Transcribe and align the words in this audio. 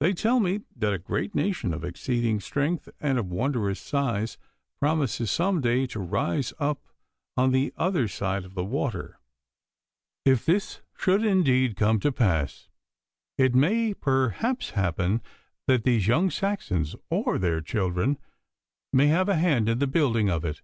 They 0.00 0.12
tell 0.12 0.40
me 0.40 0.62
that 0.74 0.92
a 0.92 0.98
great 0.98 1.36
nation 1.36 1.72
of 1.72 1.84
exceeding 1.84 2.40
strength 2.40 2.88
and 2.98 3.16
of 3.16 3.30
wondrous 3.30 3.78
size 3.78 4.36
promises 4.80 5.30
some 5.30 5.60
day 5.60 5.86
to 5.86 6.00
rise 6.00 6.52
up 6.58 6.82
on 7.36 7.52
the 7.52 7.72
other 7.76 8.08
side 8.08 8.44
of 8.44 8.54
the 8.54 8.64
water. 8.64 9.20
If 10.24 10.44
this 10.44 10.80
should 10.98 11.24
indeed 11.24 11.76
come 11.76 12.00
to 12.00 12.10
pass, 12.10 12.70
it 13.38 13.54
may 13.54 13.94
perhaps 13.94 14.70
happen 14.70 15.22
that 15.68 15.84
these 15.84 16.08
young 16.08 16.28
Saxons 16.28 16.96
or 17.08 17.38
their 17.38 17.60
children 17.60 18.18
may 18.92 19.06
have 19.06 19.28
a 19.28 19.36
hand 19.36 19.68
in 19.68 19.78
the 19.78 19.86
building 19.86 20.28
of 20.28 20.44
it. 20.44 20.60